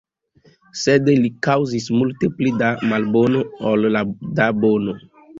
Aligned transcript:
Sed 0.83 1.09
li 1.25 1.29
kaŭzis 1.47 1.85
multe 1.97 2.29
pli 2.39 2.53
da 2.61 2.69
malbono 2.93 3.43
ol 3.73 3.85
da 4.41 4.49
bono. 4.65 4.97